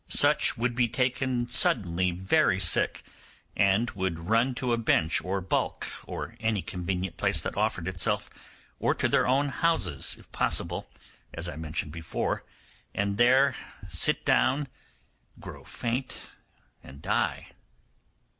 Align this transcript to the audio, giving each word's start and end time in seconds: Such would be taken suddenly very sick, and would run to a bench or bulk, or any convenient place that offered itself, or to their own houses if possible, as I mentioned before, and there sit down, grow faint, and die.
Such 0.09 0.57
would 0.57 0.73
be 0.73 0.87
taken 0.87 1.47
suddenly 1.47 2.09
very 2.09 2.59
sick, 2.59 3.03
and 3.55 3.87
would 3.91 4.17
run 4.17 4.55
to 4.55 4.73
a 4.73 4.77
bench 4.79 5.23
or 5.23 5.41
bulk, 5.41 5.85
or 6.07 6.33
any 6.39 6.63
convenient 6.63 7.17
place 7.17 7.39
that 7.41 7.55
offered 7.55 7.87
itself, 7.87 8.27
or 8.79 8.95
to 8.95 9.07
their 9.07 9.27
own 9.27 9.49
houses 9.49 10.15
if 10.17 10.31
possible, 10.31 10.89
as 11.35 11.47
I 11.47 11.55
mentioned 11.55 11.91
before, 11.91 12.43
and 12.95 13.17
there 13.19 13.53
sit 13.91 14.25
down, 14.25 14.67
grow 15.39 15.63
faint, 15.63 16.17
and 16.83 16.99
die. 16.99 17.49